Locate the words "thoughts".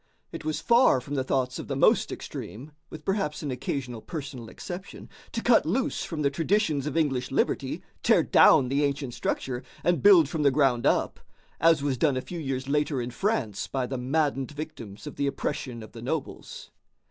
1.23-1.59